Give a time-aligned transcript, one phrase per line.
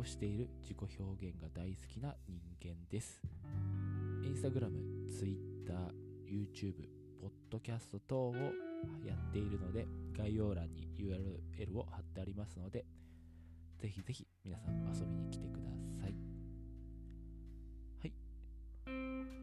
[0.00, 3.20] をしている自己表現が大好きな人間です。
[4.22, 4.72] Instagram、
[5.06, 5.74] Twitter、
[6.26, 6.88] YouTube、
[7.20, 8.34] ポッドキャスト等を
[9.04, 12.86] やっているので、概要欄に URL を貼ってありますので、
[13.78, 15.68] ぜひぜひ皆さん遊びに来てくだ
[16.00, 16.14] さい。
[18.00, 18.12] はい。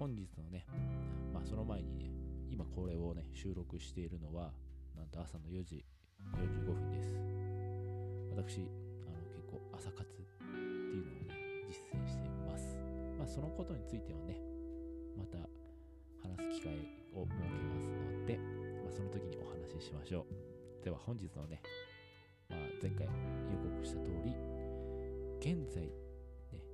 [0.00, 0.66] 本日のね、
[1.32, 2.10] まあその前にね、
[2.50, 4.52] 今これをね、収録しているのは、
[4.96, 5.84] なんと朝の4時
[6.34, 7.14] 45分です。
[8.34, 8.68] 私、
[9.72, 12.76] 朝活っていうのをね、実践しています。
[13.18, 14.40] まあそのことについてはね、
[15.16, 15.38] また
[16.22, 16.74] 話す機会
[17.14, 18.38] を設けますので、
[18.82, 20.26] まあ、その時にお話ししましょ
[20.80, 20.84] う。
[20.84, 21.60] では本日のね、
[22.48, 23.12] まあ、前回予
[23.70, 24.34] 告した通り、
[25.40, 25.90] 現在、ね、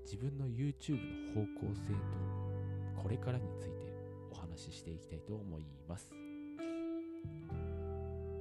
[0.04, 3.92] 自分の YouTube の方向性とこれからについて
[4.32, 6.10] お話ししていきたいと思います。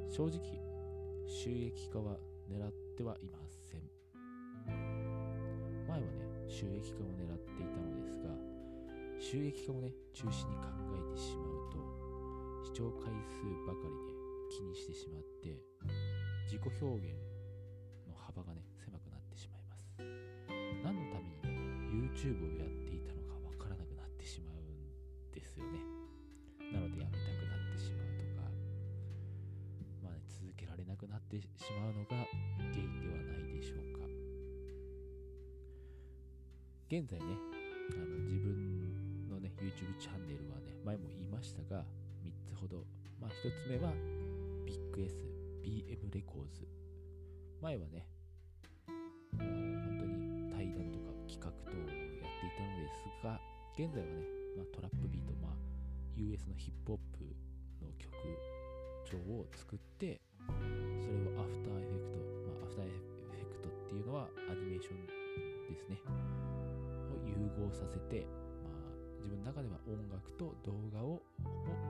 [0.10, 0.40] 正直、
[1.28, 2.18] 収益化は
[2.50, 3.95] 狙ってはいません。
[5.96, 8.28] 前はね、収益化を狙っていたのですが、
[9.16, 11.80] 収益化をね中心に考えてしまうと
[12.68, 14.12] 視聴回数ばかりね
[14.52, 15.56] 気にしてしまって
[16.52, 17.16] 自己表現
[18.12, 19.88] の幅がね狭くなってしまいます。
[20.84, 25.80] 何のためにね YouTube をやっていたのかわからなくなってしまうんですよね。
[26.76, 28.52] なのでやめたくなってしまうとか
[30.04, 31.48] まあ、ね、続けられなくなってし
[31.80, 31.85] まう
[36.88, 37.26] 現在ね
[37.92, 41.84] あの自分のね YouTube チャンネルはね、前も言いましたが、
[42.24, 42.86] 3つほど。
[43.20, 43.92] まあ、1つ目は、
[44.66, 45.26] ビッグ S、
[45.64, 46.68] BM レコーズ。
[47.62, 48.06] 前はね、
[49.38, 53.40] 本当に対談とか企画等をやっていたのですが、
[53.74, 54.22] 現在はね、
[54.58, 55.52] まあ、 trap beat、まあ、
[56.16, 57.26] US のヒップホップ
[57.84, 58.14] の曲
[59.10, 60.22] 調を作って、
[61.02, 65.06] それをアフターエフェクト、まあ、アフターエフェクトっていうのはアニメーション
[65.74, 65.98] ですね、
[67.60, 68.28] 合わせて、
[68.64, 68.76] まあ
[69.18, 71.22] 自分の中では音楽と動画を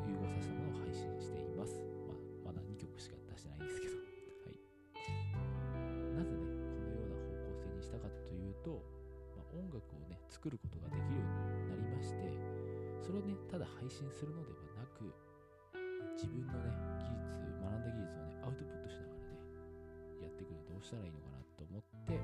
[0.08, 1.82] 融合させたものを配信しています。
[2.08, 3.96] まあ、まだ2曲しか出してないんですけど。
[3.96, 4.60] はい。
[6.16, 8.80] なぜね、このような方向性にしたかというと、
[9.36, 12.24] まあ、音楽をね、作ることができるようになりまして、
[13.04, 15.12] それをね、ただ配信するのではなく、
[16.16, 16.72] 自分のね、
[17.04, 19.44] 技術、学んだ技術をね、アウトプットしながらね、
[20.24, 22.16] やっていくにはどうしたらいいのかなと思って、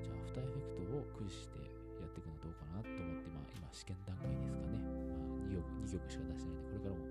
[0.00, 1.61] じゃあ、アフターエフェクトを駆使して
[2.12, 4.76] っていくのはどうかなと思って、まあ、今試験段階ですかね。
[4.76, 7.08] まあ、2, 曲2曲しか出してないんで、これからも、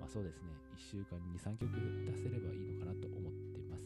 [0.00, 3.84] まあそうですね、1週間に2、3曲出せればいいのかなと思ってます。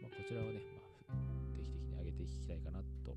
[0.00, 0.64] まあ、こちらはね、
[1.12, 3.12] まあ、定期的に上げていきたいかなと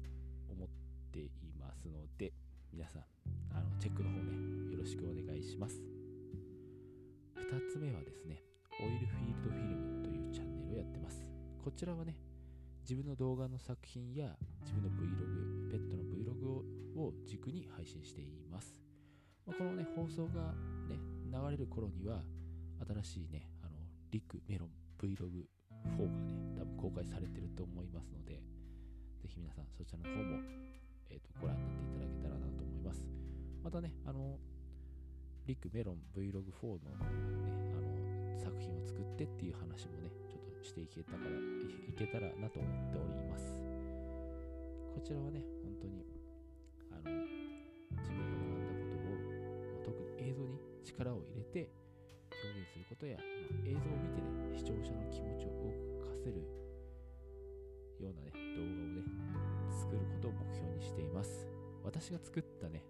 [0.51, 0.67] 思っ
[1.11, 2.33] ていますので、
[2.75, 3.07] 皆さん、
[3.55, 4.35] あのチェックの方ね、
[4.75, 5.79] よろしくお願いします。
[7.39, 8.43] 2つ目はですね、
[8.83, 11.25] オイルフィールドフィルムというチャンネルをやってます。
[11.63, 12.17] こちらはね、
[12.81, 18.75] 自分の動画の作品や自分の Vlog、ペットの Vlog を軸に配信しています。
[19.45, 20.53] まあ、このね、放送が
[20.89, 20.99] ね、
[21.31, 22.21] 流れる頃には、
[22.85, 23.77] 新しいね、あの、
[24.11, 24.69] リクメロン
[24.99, 25.15] Vlog4
[26.19, 28.33] がね、多分公開されてると思いますので、
[29.21, 30.37] ぜひ皆さんそちらの方も、
[31.09, 33.05] えーと、ご覧になっていただけたらなと思います。
[33.63, 34.37] またね、あの、
[35.45, 37.05] リクメロン Vlog4 のね、
[37.71, 43.66] あの、作品を作ってっていう話もね、ちょっとしていけたからいけたらなと思っております
[45.07, 46.03] ちらはね本当に
[46.91, 47.15] あの
[47.95, 49.15] 自分が学んだことを、
[49.71, 51.71] まあ、特に映像に力を入れて
[52.27, 55.71] 表現することや、まあ、映像を見てね視聴者の気持ちを動
[56.03, 56.43] かせる
[58.03, 59.07] ようなね動画をね
[59.71, 61.47] 作ることを目標にしています。
[61.87, 62.83] 私が作ったね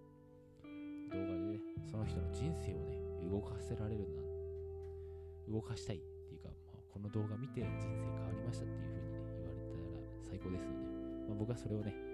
[1.14, 2.98] 動画でねその人の人生をね
[3.30, 10.82] 動かせられるな動かしたいっていうかまあこの動画見て人生変わりましたっていう風にね、言われたら最高ですので、
[11.30, 12.07] まあ、僕はそれをね、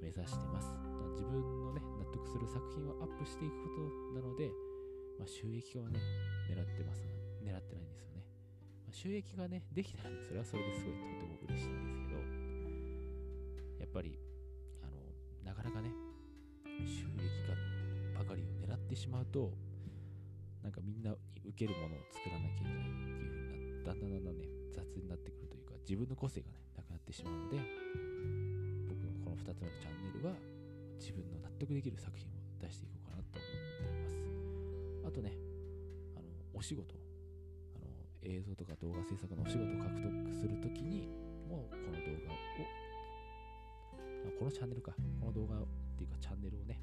[0.00, 0.68] 目指してます。
[1.12, 3.68] 自分のね、納得する作品をアップしていくこ
[4.14, 4.50] となので、
[5.18, 6.00] まあ、収益化はね、
[6.48, 7.02] 狙ってます
[7.44, 8.24] 狙ってないんですよね。
[8.86, 12.20] まあ、収益がね、できたらね、それはそれですごいとても嬉しいんですけど、
[13.80, 14.18] やっぱり、
[14.82, 14.96] あの、
[15.44, 15.90] なかなかね、
[16.86, 17.28] 収益
[18.14, 19.52] 化ばかりを狙ってしまうと、
[20.62, 21.16] なんかみんなに
[21.48, 24.44] 受けるものを作らなきゃいけないっていうだんだんだんだんね
[24.74, 27.58] 雑になってくるというか自分の個性がねなくなってしまうので
[29.40, 30.34] 2つ目のチャンネルは
[30.98, 34.16] 自分の納得できる作品を出していこうかなと思っています。
[35.08, 35.36] あとね
[36.16, 36.94] あのお仕事。
[37.74, 37.86] あの
[38.22, 41.08] 映像とか動画制作のお仕事を獲得するときに
[41.48, 42.36] もうこの動画を
[44.38, 44.92] このチャンネルか。
[45.20, 45.66] この動画っ
[45.96, 46.80] ていうかチャンネルをね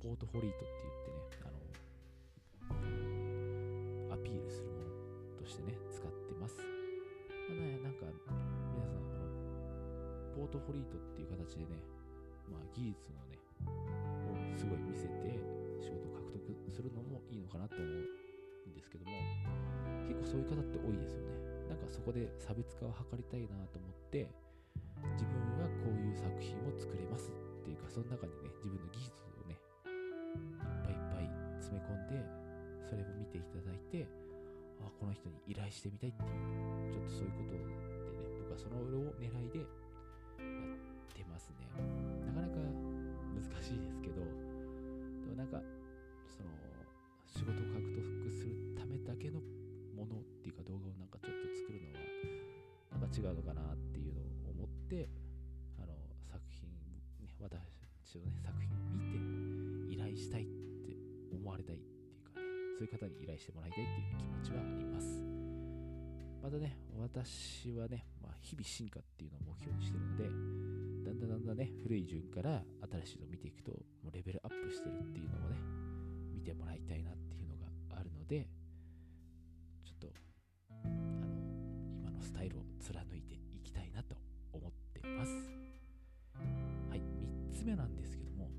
[0.00, 4.86] ポートフォリートって言ってねあのアピールするもの
[5.36, 6.56] としてね、使ってます。
[6.56, 6.62] ま
[7.50, 8.06] あね、なんか、
[10.36, 11.80] ポートフォリートっていう形でね、
[12.52, 15.32] まあ、技術のね、をすごい見せて
[15.80, 19.16] 仕事を獲得するのもいいのかなと思うんですけども、
[20.04, 21.72] 結構そういう方って多いですよね。
[21.72, 24.28] なんかそこで差別化を図りたいなと思って、
[25.16, 32.20] 自分はこういう作品を作れますっていうか、その中にね、自分の技術をね、いっぱいいっぱい詰め込んで、
[32.84, 34.04] それを見ていただいて、
[34.84, 37.72] あこの人に依頼してみたいっていう、ちょっとそういうことでね、
[38.44, 39.64] 僕はそのを狙いで
[40.46, 41.66] ってますね。
[42.26, 42.54] なかなか
[43.34, 45.60] 難しいですけど、でもなんか、
[46.30, 46.50] その、
[47.26, 49.40] 仕事を獲得するためだけの
[49.94, 52.00] ものっていうか動画をなんかちょっと作るのは、
[53.00, 54.24] なんか違うのかなっていうのを
[54.56, 55.08] 思って、
[55.78, 55.92] あの、
[56.30, 56.68] 作品、
[57.20, 60.96] ね、私のね、作品を見て依頼したいって
[61.32, 62.46] 思われたいっていうかね
[62.78, 65.35] そういう方に依頼してもらいたいっていう気持ちはあります。
[66.46, 70.22] またね、私はね、まあ、日々進化っていうのを目標にしてるので、
[71.04, 72.62] だんだんだんだんね、古い順から
[73.02, 75.56] 新しいのを見ていくと、もうレベルアップしてるっていうのをね、
[76.32, 78.46] 見てもらいたいなっていうのがあるので、
[79.82, 80.14] ちょっと、
[80.84, 80.94] あの、
[81.98, 84.14] 今のスタイルを貫いていきたいなと
[84.52, 85.32] 思っています。
[86.88, 88.52] はい、3つ目なんですけども、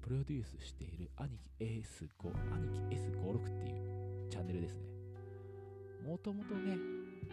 [0.00, 4.89] プロデュースしている兄貴 AS5、兄貴 S56 っていうチャンネルですね。
[6.04, 6.76] もともとね、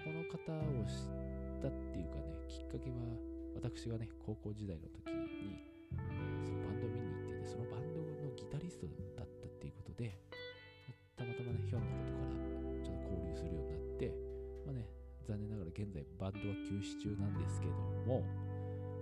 [0.04, 2.96] この方を知ったっていうかね、きっかけは、
[3.56, 5.58] 私がね、高校時代の時に、
[6.46, 10.19] そのバンド見に行ってて、そのバンドのギタリストだったっていうことで、
[11.16, 14.14] たまたまね、ひょんなことからちょっと交流するようになって、
[14.66, 14.86] まあね、
[15.25, 17.74] 残念ながら現在バンドは休止中なんですけど
[18.06, 18.24] も、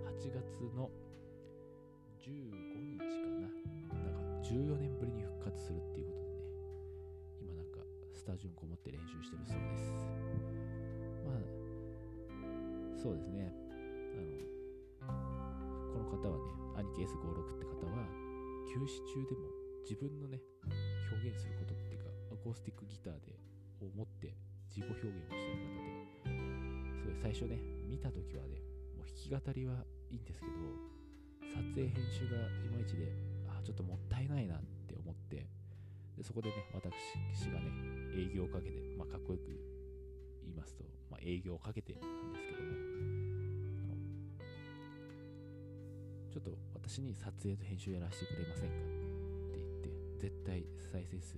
[0.08, 0.90] 8月の
[2.24, 2.55] 15
[8.26, 9.94] タジオにこもって練習してるそうです。
[11.22, 11.38] まあ、
[12.98, 13.54] そうですね。
[15.06, 15.22] あの、
[15.94, 18.02] この方はね、兄貴 S56 って方は、
[18.66, 19.46] 休止中でも
[19.86, 20.42] 自分のね、
[21.14, 23.38] 表現することっていうか、アコースティックギターで
[23.80, 24.34] を持って
[24.74, 25.86] 自己表現をしてる方
[26.26, 28.58] で、すごい最初ね、見た時はね、
[28.98, 30.52] もう弾き語りはいいんですけど、
[31.54, 33.06] 撮影編集がいまいちで
[33.48, 35.46] ああちょっともったいないなって思って
[36.16, 37.70] でそこでね私がね
[38.16, 39.46] 営業をかけて、まあ、かっこよく
[40.42, 42.96] 言いますと、まあ、営業をかけてなんですけども
[46.32, 48.78] ちょっと私に撮影と編集やらせてくれませんかっ
[49.52, 49.90] て言って
[50.20, 51.36] 絶対再生数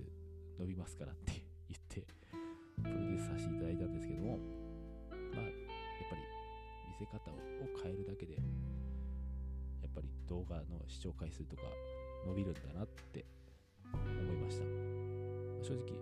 [0.59, 1.33] 伸びますからって
[1.67, 2.05] 言って
[2.83, 4.37] プロデュースさせていただいたんですけども
[5.35, 5.53] まあやっ
[6.09, 6.21] ぱり
[6.87, 7.35] 見せ方を
[7.83, 8.39] 変えるだけでや
[9.87, 11.63] っぱり動画の視聴回数とか
[12.25, 13.25] 伸びるんだなって
[13.93, 14.65] 思ました。
[15.61, 16.01] 正直ね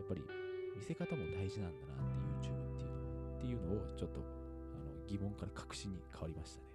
[0.00, 0.22] やっぱり
[0.74, 4.20] 見せ方も大事なんだなって YouTube っていうのっていうのをちょっと
[4.72, 6.66] あの疑問から確信に変わりましたね。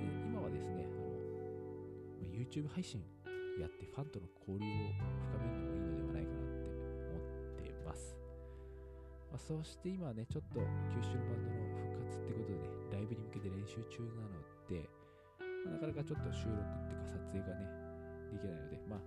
[0.00, 0.96] で今はですねあ
[2.24, 3.04] の YouTube 配信
[3.60, 4.96] やってファンとの交流を
[5.28, 8.16] 深めるのもいいのではないかなって思ってます、
[9.28, 14.40] まあ、そして今はねちょっと九州のバンドの復活ってことでねライブに向けて練習中なの
[14.70, 14.88] で
[15.64, 17.68] まあ、なかなかちょっと収録っていうか撮影がね、
[18.30, 19.00] できないので、まあ、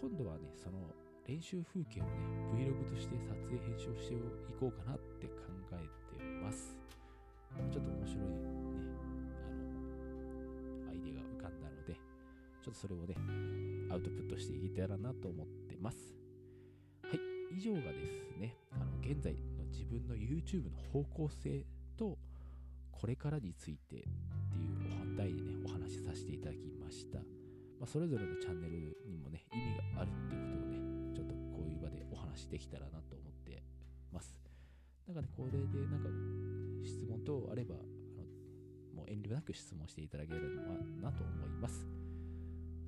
[0.00, 0.78] 今度はね、その
[1.26, 2.10] 練習風景をね、
[2.54, 4.18] Vlog として撮影編集をしてい
[4.60, 5.32] こうかなって考
[5.72, 5.76] え
[6.16, 6.76] てます。
[7.70, 8.30] ちょっと面白いね、
[9.44, 9.50] あ
[10.84, 13.16] の、アイデアが浮かんだので、ちょっとそれをね、
[13.90, 16.14] アウトプットしていけたらなと思ってます。
[17.02, 17.20] はい、
[17.56, 21.64] 以上がですね、あの現在の自分の YouTube の方向性
[21.96, 22.18] と、
[22.92, 27.35] これからについてっていう本題でね、お話しさせていただきました。
[27.78, 33.62] まあ、それぞれのチャンネルにもね、意味があるっていうことをね、ちょっとこういう場でお話できたらなと思って
[34.12, 34.40] ます。
[35.06, 36.08] なんかね、これでなんか
[36.84, 38.24] 質問等あれば、あの
[38.94, 41.86] もう遠慮なく質問していただけるのはなと思います。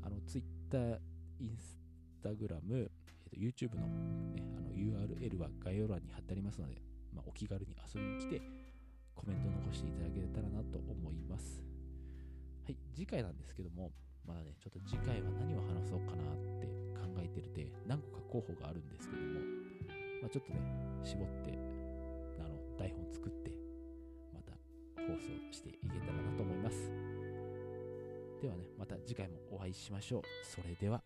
[0.02, 0.98] あの、Twitter、
[1.38, 3.86] Instagram、えー、と YouTube の,、
[4.34, 6.80] ね、あの URL は概要欄に貼ってありますので、
[7.14, 8.42] まあ、お気軽に遊びに来て、
[9.14, 11.62] コメント残していただけたらなと思います。
[12.64, 13.90] はい、次回なんですけども、
[14.28, 19.40] まだね、ちょっと次回は何を話そうかなって考えてるで、何個か候補があるんですけども、
[20.20, 20.60] まあ、ちょっとね、
[21.02, 21.58] 絞って、
[22.38, 23.50] あの、台本作って、
[24.34, 24.52] また
[25.00, 26.92] 放送していけたらなと思います。
[28.42, 30.22] ではね、また次回もお会いしましょう。
[30.44, 31.02] それでは。